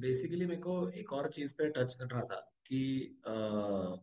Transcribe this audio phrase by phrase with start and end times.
[0.00, 2.82] Basically मेरे को एक और चीज़ पे टच कर रहा था कि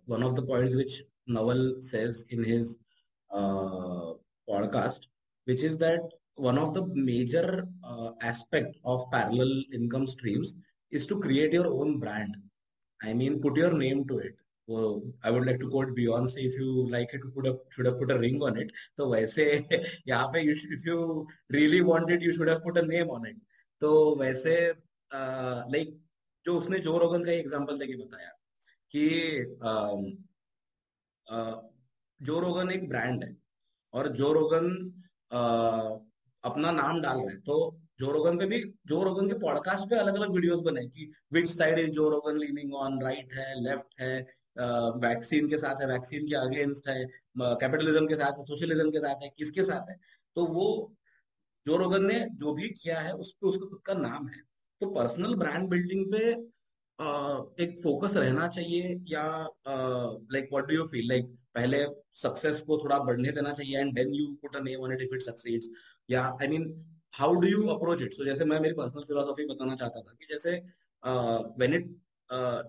[0.10, 2.76] one of the points which Naval says in his
[3.30, 5.10] podcast
[5.48, 7.50] which is that one of the major
[8.26, 10.56] aspect of parallel income streams
[10.92, 12.36] is to create your own brand
[13.00, 14.36] I mean put your name to it
[14.68, 18.42] I would like to quote Beyonce if you like it put should put a ring
[18.44, 19.46] on it तो वैसे
[20.08, 23.42] यहाँ पे if you really wanted you should have put a name on it
[23.82, 24.58] तो वैसे
[25.12, 25.98] like
[26.46, 28.30] जो उसने जो Rogan का एग्जांपल देके बताया
[28.94, 29.10] कि
[32.22, 33.36] जो रोगन एक ब्रांड है
[33.94, 34.70] और जो रोगन
[36.44, 39.96] अपना नाम डाल रहे हैं। तो जो रोगन पे भी जो रोगन के पॉडकास्ट पे
[39.96, 44.02] अलग अलग वीडियोस बने कि which side is Joe Rogan leaning on right है लेफ़्ट
[44.02, 44.20] है
[45.00, 47.06] वैक्सीन के साथ है वैक्सीन के अगेंस्ट है
[47.38, 49.98] कैपिटलिज्म के साथ है सोशलिज्म के साथ है, किसके साथ है?
[50.36, 50.94] तो वो
[51.66, 54.42] जो रोगन ने जो भी किया है उस पर उसका खुद का नाम है।
[54.82, 56.34] तो पर्सनल ब्रांड बिल्डिंग पे
[57.00, 59.24] uh, एक फोकस रहना चाहिए या
[59.68, 61.26] like what do you feel like
[61.56, 65.02] पहले सक्सेस को थोड़ा बढ़ने देना चाहिए and then you put a name on it
[65.02, 65.70] if it succeeds
[66.10, 66.68] या I mean
[67.20, 70.26] how do you approach it so जैसे मैं मेरी पर्सनल फिलोसॉफी बताना चाहता था कि
[70.32, 70.56] जैसे
[71.60, 71.90] व्हेन इट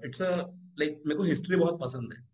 [0.04, 2.26] इट्स लाइक मेरे को हिस्ट्री बहुत पसंद है।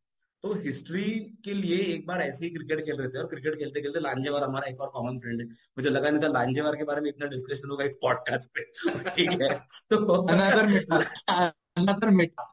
[0.44, 1.02] तो हिस्ट्री
[1.44, 4.42] के लिए एक बार ऐसे ही क्रिकेट खेल रहे थे और क्रिकेट खेलते खेलते लांजेवार
[4.42, 5.46] हमारा एक और कॉमन फ्रेंड है
[5.78, 8.64] मुझे लगा नहीं था लांजेवार के बारे में इतना डिस्कशन होगा इस पॉडकास्ट पे।
[9.16, 9.48] ठीक है
[9.90, 10.98] तो another meta
[11.76, 12.44] another meta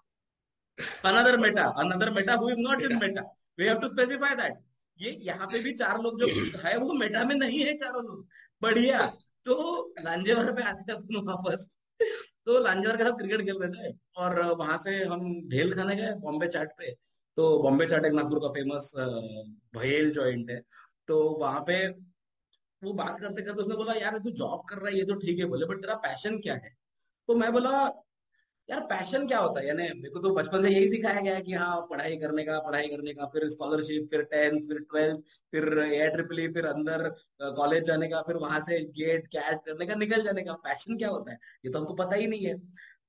[1.05, 3.21] another meta another meta who is not in meta
[3.59, 4.57] we have to specify that
[4.99, 6.27] ये यहाँ पे भी चार लोग जो
[6.65, 8.25] है वो मेटा में नहीं है चारों लोग।
[8.61, 9.05] बढ़िया
[9.45, 9.55] तो
[9.99, 11.69] लांजेवार पे आते हैं वापस।
[12.45, 16.11] तो लांजेवार के साथ क्रिकेट खेल रहे थे और वहाँ से हम ढेल खाने गए
[16.21, 16.91] बॉम्बे चाट पे।
[17.37, 18.91] तो बॉम्बे चाटक नागपुर का फ़ेमस
[19.77, 20.61] भयेल जॉइंट है।
[21.07, 21.87] तो वहाँ पे
[22.81, 25.39] वो बात करते करते उसने बोला यार तू जॉब कर रहा है ये तो ठीक
[25.39, 26.75] है बोले बट तेरा पैशन क्या है?
[27.29, 27.71] तो मैं बोला
[28.69, 29.67] यार पैशन क्या होता है?
[29.67, 32.59] यानी मेरे को तो बचपन से यही सिखाया गया है कि हाँ पढ़ाई करने का
[32.59, 35.19] पढ़ाई करने का फिर स्कॉलरशिप फिर टेंथ फिर ट्वेल्थ
[35.53, 37.09] फिर ए ट्रिपल फिर अंदर
[37.57, 41.09] कॉलेज जाने का फिर वहाँ से गेट कैट करने का निकल जाने का। पैशन क्या
[41.09, 41.37] होता है?
[41.65, 42.57] ये तो हमको पता ही नहीं है।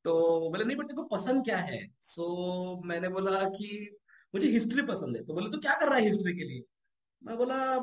[0.05, 0.15] तो
[0.51, 1.81] बोले नहीं बट तेको पसंद क्या है?
[2.03, 3.99] सो so, मैंने बोला कि
[4.35, 6.63] मुझे हिस्ट्री पसंद है। तो बोले तो क्या कर रहा है हिस्ट्री के लिए?
[7.23, 7.79] मैं बोला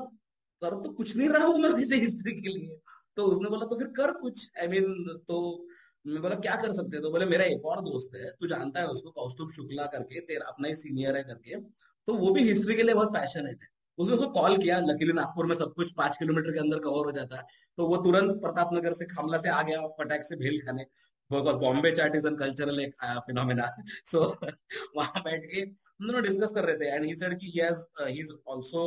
[0.61, 2.79] कर तो कुछ नहीं रहा हूँ मैं हिस्ट्री के लिए।
[3.15, 5.65] तो उसने बोला तो फिर कर कुछ। आई I मीन mean, तो
[6.07, 7.03] मैं बोला क्या कर सकते हैं?
[7.03, 10.47] तो बोले मेरा एक और दोस्त है तू जानता है उसको कौस्तुभ शुक्ला करके तेरा
[10.47, 11.59] अपना ही सीनियर है करके।
[12.07, 13.67] तो वो भी हिस्ट्री के लिए बहुत पैशनेट है।
[13.97, 17.11] उसने उसको कॉल किया लकीली नागपुर में सब कुछ पाँच किलोमीटर के अंदर कवर हो
[17.11, 17.43] जाता है।
[17.77, 20.85] तो वो तुरंत प्रताप नगर से खामला से आ गया पटाख से भेल खाने।
[21.31, 22.95] Because Bombay chaat is an cultural एक
[23.28, 23.69] फिनोमिना
[24.12, 24.22] सो
[24.97, 27.85] वहाँ बैठ के हम दोनों डिस्कस कर रहे थे एंड ही सेड कि he has
[28.01, 28.84] he is also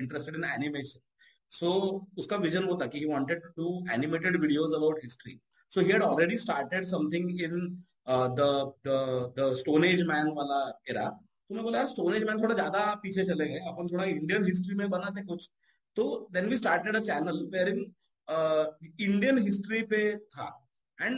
[0.00, 1.00] interested in animation
[1.52, 1.70] so
[2.18, 5.38] उसका विजन वो था कि he wanted to do animated videos about history
[5.72, 7.56] so he had already started something in
[8.08, 8.50] the
[8.86, 8.98] the
[9.38, 11.08] the stone age man वाला era
[11.50, 14.44] तो मैं बोला, यार stone age man थोड़ा ज़्यादा पीछे चले गए, अपन थोड़ा इंडियन
[14.46, 15.48] हिस्ट्री में बनाते कुछ.
[15.96, 17.78] तो then we started a channel where in
[19.00, 20.48] Indian history पे था.
[20.98, 21.16] And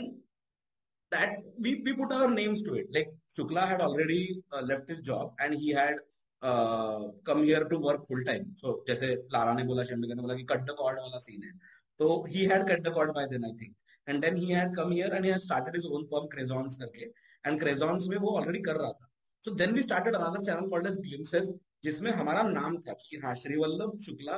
[1.11, 2.87] that we, we put our names to it.
[2.93, 5.95] Like Shukla had already uh, left his job and he had
[6.41, 8.47] uh, come here to work full time.
[8.57, 11.51] So जैसे Lara ने बोला शेम्बिका ने बोला कि cut the cord वाला scene है.
[11.99, 13.73] तो he had cut the cord by then I think.
[14.07, 17.11] And then he had come here and he had started his own firm Crezons करके.
[17.45, 19.07] And Crezons में वो already कर रहा था.
[19.41, 21.51] So then we started another channel called as Glimpses
[21.83, 24.33] जिसमें हमारा नाम था कि हाँ श्रीवल्लभ शुक्ला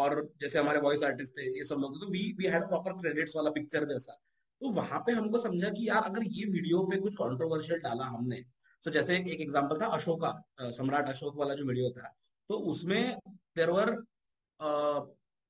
[0.00, 3.36] और जैसे हमारे वॉइस आर्टिस्ट थे ये सब लोग तो we we had proper credits
[3.36, 4.18] वाला पिक्चर जैसा
[4.64, 8.36] तो वहाँ पे हमको समझा कि यार अगर ये वीडियो पे कुछ कॉन्ट्रोवर्शियल डाला हमने
[8.86, 10.30] तो जैसे एक एग्ज़ाम्पल था अशोका
[10.72, 12.12] सम्राट अशोक वाला जो वीडियो था
[12.50, 13.18] तो उसमें
[13.56, 13.90] देर वर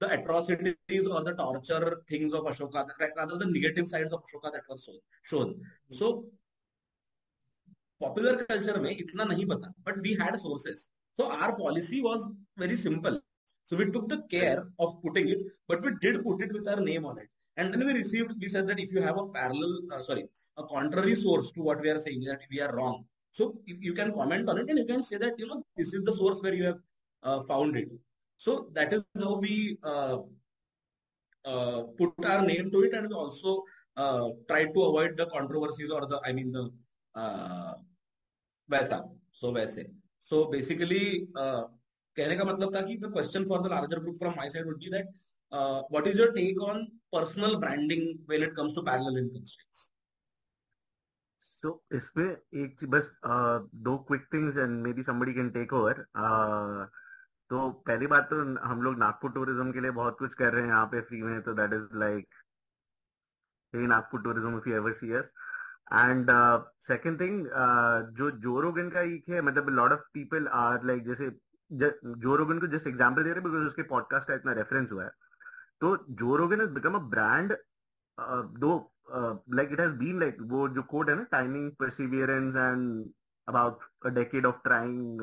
[0.00, 4.88] एट्रोसिटीज और torture things of Ashoka the negative of Ashoka that was
[5.24, 5.54] shown
[5.98, 6.10] so
[8.00, 10.88] popular culture में इतना नहीं पता but we had sources
[11.18, 12.26] so our policy was
[12.58, 13.20] very simple
[13.68, 16.80] so we took the care of putting it but we did put it with our
[16.80, 19.79] name on it And then we received, we said that if you have a parallel,
[19.93, 20.25] uh, sorry,
[20.57, 23.05] a contrary source to what we are saying, that we are wrong.
[23.31, 26.03] So you can comment on it and you can say that, you know, this is
[26.03, 26.79] the source where you have
[27.23, 27.89] uh, found it.
[28.37, 30.17] So that is how we uh,
[31.45, 33.63] uh put our name to it and we also
[33.97, 36.69] uh, try to avoid the controversies or the, I mean, the
[37.15, 37.73] uh,
[38.71, 39.85] वैसा so वैसे
[40.19, 41.63] so basically uh,
[42.17, 44.79] कहने का मतलब था कि the question for the larger group from my side would
[44.79, 45.07] be that
[45.52, 49.90] uh, what is your take on personal branding when it comes to parallel income streams?
[51.62, 52.26] So इसमें
[52.62, 56.04] एक बस uh, दो quick things and maybe somebody can take over
[57.50, 60.68] तो पहली बात तो हम लोग नागपुर टूरिज़्म के लिए बहुत कुछ कर रहे हैं
[60.68, 62.34] यहाँ पे फ्री में तो that is like
[63.74, 65.32] Nagpur tourism if you ever see us
[65.94, 66.30] and
[66.88, 67.46] second thing
[68.18, 71.30] जो जो रोगन का एक है मतलब lot of people are like जैसे
[71.70, 75.04] जो रोगन को जस्ट एग्जांपल दे रहे हैं बिकॉज़ उसके पॉडकास्ट का इतना रेफरेंस हुआ
[75.04, 75.10] है।
[75.83, 77.55] तो Joe Rogan is become a brand
[78.65, 78.73] though
[79.55, 83.09] like it has been like वो जो कोड है ना timing perseverance and
[83.47, 85.21] about a decade of trying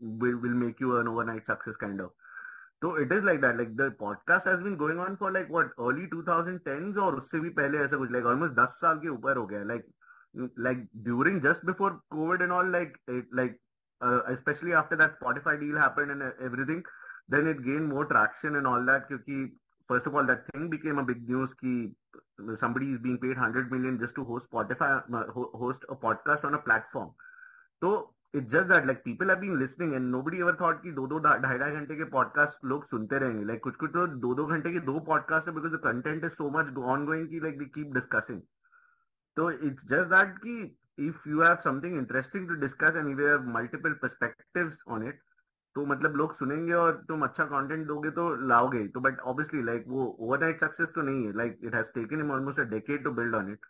[0.00, 2.10] will will make you an overnight success kind of
[2.82, 5.70] so it is like that like the podcast has been going on for like what
[5.78, 9.46] early 2010s और उससे भी पहले ऐसा कुछ like almost 10 साल के ऊपर हो
[9.46, 9.88] गया like
[10.66, 13.60] like during just before covid and all like it, like
[14.00, 16.82] uh, especially after that spotify deal happened and everything
[17.28, 19.38] then it gained more traction and all that क्योंकि
[19.89, 21.73] first of all, that thing became a big news कि
[22.59, 24.89] somebody is being paid 100 million just to host spotify
[25.55, 27.13] host a podcast on a platform.
[27.81, 27.89] तो
[28.35, 31.17] it's just that like people have been listening and nobody ever thought कि दो दो
[31.19, 34.71] ढाई ढाई घंटे के podcast लोग सुनते रहेंगे। लाइक कुछ कुछ तो दो दो घंटे
[34.73, 36.73] के दो पॉडकास्ट है because the content is so much
[37.05, 38.41] ongoing की लाइक वी कीप डिस्कसिंग
[39.37, 40.55] तो इट्स जस्ट दैट कि
[41.07, 45.19] if you have something interesting to discuss and you have multiple perspectives on it
[45.75, 49.85] तो मतलब लोग सुनेंगे और तुम अच्छा कंटेंट दोगे तो लाओगे तो बट ऑब्वियसली लाइक
[49.87, 53.11] वो ओवरनाइट सक्सेस तो नहीं है। Like it has taken him almost a decade to
[53.11, 53.65] build on it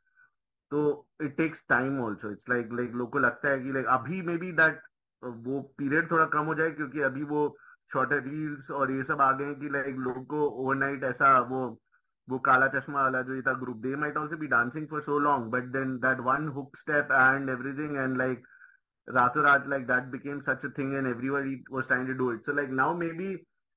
[0.71, 0.81] तो
[1.21, 4.37] it takes time also it's like like लोग को लगता है कि लाइक अभी मे
[4.37, 4.81] बी दैट
[5.23, 7.45] वो पीरियड थोड़ा कम हो जाए क्योंकि अभी वो
[7.93, 11.61] शॉर्टर रील्स और ये सब आ गए हैं कि लाइक लोग को ओवरनाइट ऐसा वो
[12.27, 15.19] वो काला चश्मा वाला जो ये था group they might also be dancing for so
[15.19, 18.47] long but then that one hook step and everything and like
[19.08, 22.44] रातों रात like that became such a thing and everybody was trying to do it
[22.44, 23.28] so like now maybe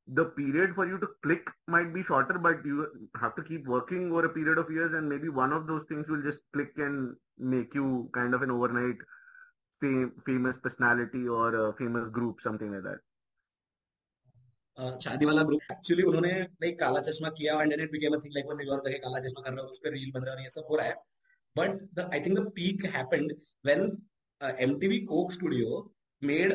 [0.07, 2.87] the period for you to click might be shorter but you
[3.21, 6.09] have to keep working over a period of years and maybe one of those things
[6.09, 7.15] will just click and
[7.53, 8.97] make you kind of an overnight
[9.81, 12.99] fam- famous personality or a famous group, something like that.
[15.03, 16.31] शादी वाला group actually उन्होंने
[16.61, 19.41] like Kala Chashma किया and it became a thing like वो New York जाके काला चश्मा
[19.41, 20.95] कर रहे हो उस पर रील बन रहा है और ये सब हो रहा है
[21.55, 23.33] but I think the peak happened
[23.65, 23.83] when
[24.40, 25.82] M MTV Coke Studio
[26.22, 26.54] made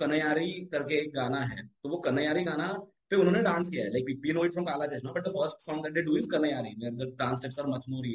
[0.00, 2.72] Kanyaari करके एक गाना है। तो वो कनयारी गाना
[3.10, 5.82] पे उन्होंने डांस किया है। Like we no from Kala Chashma but the first song
[5.84, 8.06] that they do is Kanyaari where the dance steps are much more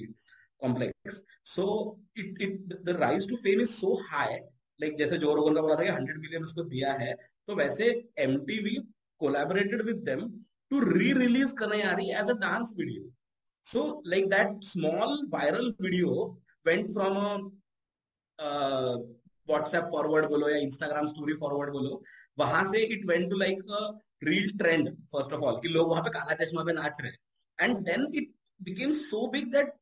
[0.62, 1.24] complex
[1.54, 1.66] so
[2.18, 4.38] it it the rise to fame is so high
[4.80, 7.14] like जैसे जो Rogan का बोला था कि 100 million उसको दिया है
[7.48, 7.90] तो वैसे
[8.20, 8.76] MTV
[9.22, 10.30] collaborated with them
[10.72, 13.10] to re release Kanyaari as a dance video
[13.66, 16.16] so like that small viral video
[16.66, 17.38] went from a
[18.40, 22.02] WhatsApp forward बोलो या इंस्टाग्राम स्टोरी फॉरवर्ड बोलो,
[22.38, 23.64] वहाँ से it went to like
[24.24, 27.78] reel trend first of all कि लोग वहाँ पे काला चश्मा पे नाच रहे and
[27.86, 29.74] then it became so big that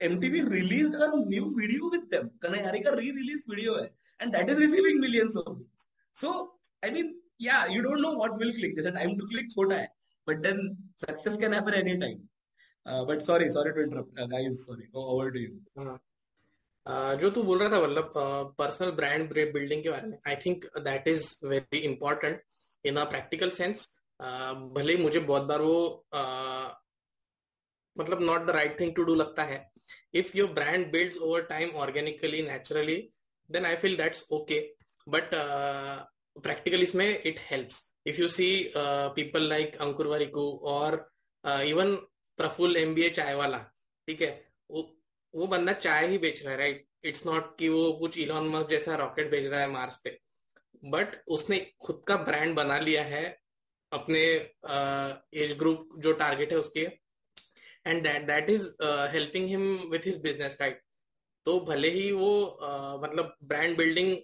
[0.00, 3.84] M TV release new video with them का री रिलीज़ वीडियो है
[4.20, 5.58] and that is receiving millions of
[6.16, 6.32] so
[6.82, 9.88] I mean या you don't know what will click जैसे time to click छोटा है
[10.26, 15.04] but then success can happen any time but sorry sorry to interrupt guys sorry go
[15.14, 15.98] over to you
[16.88, 18.12] जो तू बोल रहा था मतलब
[18.58, 22.42] पर्सनल ब्रांड बिल्डिंग के बारे में I think that is very important
[22.84, 23.88] in a practical sense
[24.76, 26.06] भले मुझे बहुत बार वो
[27.96, 29.58] मतलब not the right thing to do लगता है।
[30.14, 32.96] If your brand build over time organically naturally
[33.50, 34.60] then I feel that's okay
[35.06, 35.30] but
[36.42, 37.68] practical इसमें it help
[38.06, 40.94] if you see people like Ankur Warikoo और
[41.44, 41.94] even
[42.38, 43.58] Praful M B A Chai Wala
[44.08, 44.32] ठीक है
[45.34, 48.70] वो बंदा चाय ही बेच रहा है राइट इट्स नॉट कि वो कुछ इलॉन मस्क
[48.70, 50.18] जैसा रॉकेट भेज रहा है मार्स पे।
[50.84, 53.24] बट उसने खुद का ब्रांड बना लिया है
[53.92, 54.20] अपने
[55.42, 56.80] एज ग्रुप जो टारगेट है उसके।
[57.86, 58.66] And that that is
[59.12, 60.82] helping him with his business right
[61.46, 62.32] तो भले ही वो
[62.62, 64.16] uh, मतलब brand building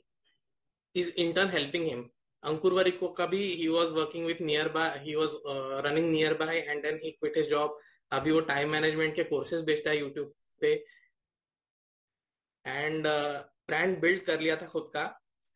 [0.94, 2.08] is in turn helping him
[2.42, 5.36] Ankur Warikoo का भी he was working with nearby he was
[5.86, 7.78] running nearby and then he quit his job
[8.12, 10.72] अभी वो time management के कोर्सेज बेचता है यूट्यूब पे
[12.64, 13.06] एंड
[13.68, 15.04] ब्रांड बिल्ड कर लिया था खुद का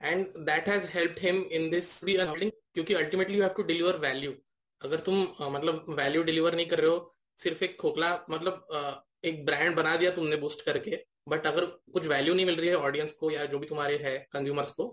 [0.00, 4.34] and that has helped him in this क्योंकि ultimately you have to deliver value
[4.80, 8.94] अगर तुम uh, मतलब वैल्यू डिलीवर नहीं कर रहे हो सिर्फ़ एक खोखला मतलब uh,
[9.24, 12.76] एक ब्रांड बना दिया तुमने बूस्ट करके बट अगर कुछ वैल्यू नहीं मिल रही है
[12.88, 14.86] ऑडियंस को या जो भी तुम्हारे है कंज्यूमर्स को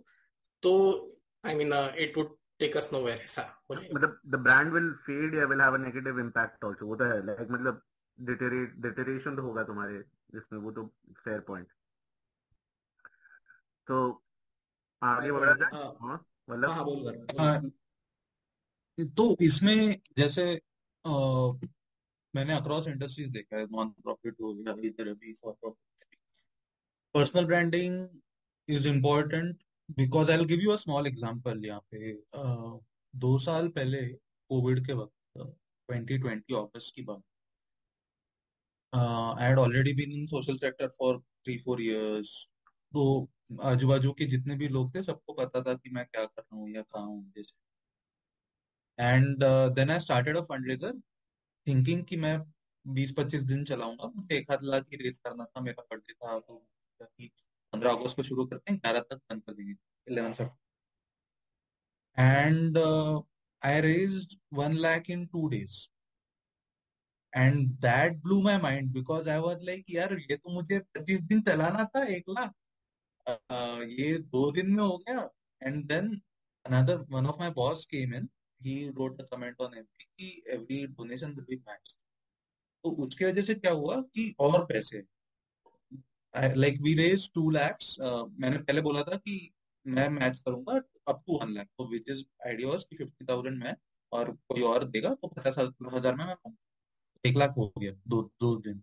[0.64, 0.74] तो
[1.44, 5.62] I mean it would take us nowhere ऐसा मतलब द ब्रांड विल फेड या will
[5.62, 7.82] have a negative impact also वो तो है लाइक मतलब
[8.20, 10.04] डिटेरेशन तो होगा तुम्हारे
[10.34, 10.86] जिसमें वो तो
[11.24, 11.68] फेयर पॉइंट
[13.88, 14.24] तो
[15.02, 17.62] आगे बढ़ा जाए हाँ, हाँ मतलब हाँ बोल हाँ,
[18.98, 20.62] तो इसमें जैसे
[21.06, 21.12] आ,
[22.34, 26.18] मैंने अक्रॉस इंडस्ट्रीज़ देखा है नॉन प्रॉफिट हो गया इधर अभी for profit
[27.14, 28.08] personal branding
[28.70, 29.64] is important
[29.98, 32.80] because I give you a small example यहाँ पे। uh,
[33.16, 34.08] दो साल पहले
[34.50, 37.22] कोविड के वक्त ट्वेंटी ट्वेंटी ऑगस्ट की बात।
[38.96, 42.32] I had already been in social sector for three four years
[42.94, 43.06] तो
[43.64, 46.58] आजू बाजू के जितने भी लोग थे सबको पता था कि मैं क्या कर रहा
[46.58, 47.54] हूँ या कहाँ हूँ जैसे।
[49.00, 49.44] And
[49.76, 51.00] then I started a fundraiser
[51.68, 52.40] thinking कि मैं
[52.86, 56.40] बीस पच्चीस दिन चलाऊँगा। मुझे एक आध लाख की रेस करना था मेरा बर्थडे था
[56.40, 56.66] तो
[57.02, 59.76] पंद्रह अगस्त को शुरू करते हैं ग्यारह तक बंद कर देंगे
[60.08, 60.64] eleven September
[62.18, 63.22] and uh,
[63.62, 65.50] I raised one lakh in two
[67.36, 71.42] and that blew my mind because I was like यार, ये तो मुझे पच्चीस दिन
[71.42, 72.52] चलाना था, एक लाख।
[73.90, 75.30] ये दो दिन में हो गया।
[75.62, 76.10] And then
[76.66, 78.30] another one of my boss came in
[78.62, 81.94] he wrote a comment on M P की एवरी डोनेशन बी मैच
[82.84, 85.04] तो उसकी वजह से क्या हुआ कि और पैसे।
[86.34, 89.38] Like we raise two lakhs मैंने पहले बोला था कि
[89.86, 93.76] मैं मैच करूँगा अप टू वन लैक तो विच इज़ आइडिया
[94.12, 96.26] और कोई और देगा तो पचास हज़ार में
[97.26, 98.82] एक लाख हो गया, दो दो दिन।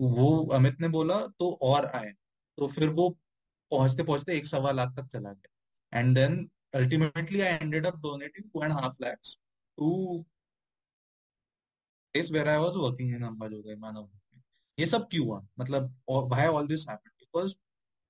[0.00, 2.12] वो अमित ने बोला तो और आए।
[2.58, 3.08] तो फिर वो
[3.72, 8.50] पहुँचते पहुँचते एक सवा लाख तक चला गया। And then ultimately I ended up donating
[8.50, 9.36] two and half lakhs
[9.78, 10.18] to
[12.14, 14.08] place where I was working in Ambajogai Manav
[14.78, 15.40] ये सब क्यों हुआ?
[15.60, 17.54] मतलब why all this happened because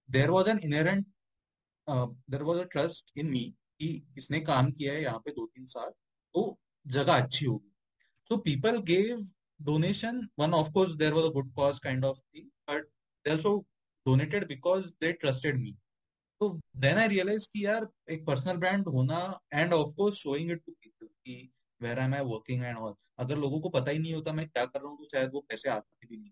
[0.09, 1.07] there was an inherent
[1.87, 3.45] there was a trust in me
[3.81, 7.72] कि इसने काम किया है यहाँ पे दो तीन साल तो जगह अच्छी होगी।
[8.33, 9.19] So people gave
[9.61, 12.85] donation one of course there was a good cause kind of thing but
[13.27, 13.51] they also
[14.07, 15.73] donated because they trusted me
[16.41, 19.19] तो देन आई रियलाइज़ कि यार, एक पर्सनल ब्रांड होना
[19.55, 23.39] and of course showing it to people कि where am I working and all अगर
[23.39, 25.69] लोगों को पता ही नहीं होता मैं क्या कर रहा हूँ तो शायद वो पैसे
[25.71, 26.31] आते भी नहीं।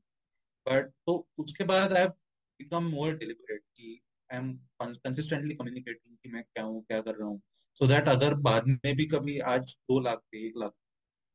[0.66, 6.42] बट तो उसके बाद आई बिकम मोर डिलिबरेट कि आई एम कंसिस्टेंटली कम्युनिकेटिंग कि मैं
[6.44, 7.40] क्या हूँ, क्या कर रहा हूँ।
[7.80, 10.72] सो दैट अगर बाद में भी कभी आज दो लाख पे एक lakh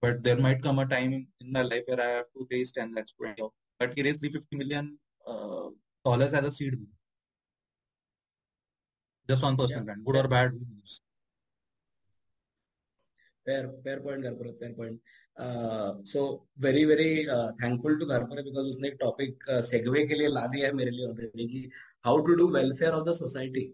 [0.05, 2.97] but there might come a time in my life where I have to raise 10
[2.97, 4.91] lakhs to but he raised 350 million
[5.27, 5.69] uh,
[6.05, 6.77] dollars as a seed
[9.29, 9.85] just on personal yeah.
[9.85, 11.01] brand good or bad who knows
[13.45, 14.99] fair fair point Garpura, fair point
[15.37, 20.27] uh, so very very uh, thankful to Garpura because उसने एक topic segue के लिए
[20.27, 21.69] ला दिया है मेरे लिए already कि
[22.07, 23.65] how to do welfare of the society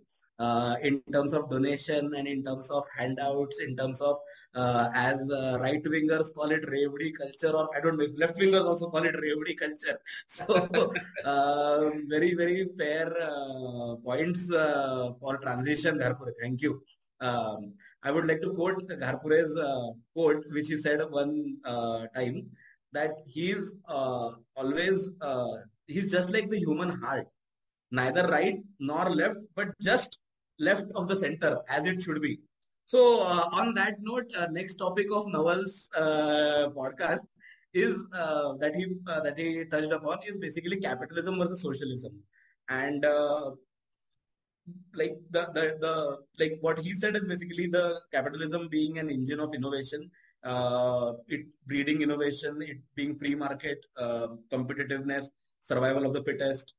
[0.41, 4.17] uh, in terms of donation and in terms of handouts, in terms of
[4.55, 8.37] uh, as uh, right wingers call it revdi culture, or I don't know if left
[8.37, 9.99] wingers also call it revdi culture.
[10.27, 10.45] So
[11.33, 16.33] um, very very fair uh, points uh, for transition, Gharpure.
[16.41, 16.81] Thank you.
[17.19, 21.57] Um, I would like to quote Gharpure's uh, quote, which he said one
[22.15, 22.49] time
[22.93, 23.75] that he is
[24.55, 25.11] always
[25.87, 27.27] he's just like the human heart
[27.91, 30.17] neither right nor left, but just
[30.69, 32.39] left of the center as it should be.
[32.93, 37.25] So uh, on that note, uh, next topic of Nawal's uh, podcast
[37.73, 42.13] is uh, that he uh, that he touched upon is basically capitalism versus socialism,
[42.69, 43.51] and uh,
[44.93, 45.93] like the, the the
[46.41, 50.11] like what he said is basically the capitalism being an engine of innovation,
[51.29, 53.85] it breeding innovation, it being free market,
[54.51, 55.25] competitiveness,
[55.61, 56.73] survival of the fittest,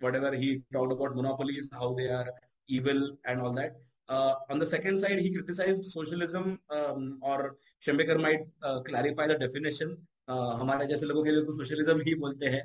[0.00, 2.30] whatever he talked about monopolies, how they are
[2.78, 3.76] evil and all that.
[4.08, 9.38] Uh, on the second side, he criticized socialism um, or Shembekar might uh, clarify the
[9.38, 9.96] definition.
[10.28, 12.62] Uh, हमारे जैसे लोगों के लिए उसको socialism ही बोलते हैं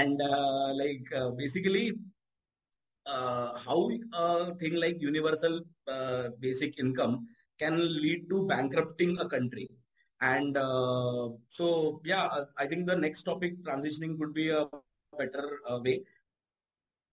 [0.00, 0.20] and
[0.80, 1.08] like
[1.38, 1.86] basically
[4.60, 7.26] thing like universal uh, basic income
[7.58, 9.68] can lead to bankrupting a country
[10.22, 14.66] and uh, so, yeah, I think the next topic transitioning would be a
[15.18, 16.04] better uh, way.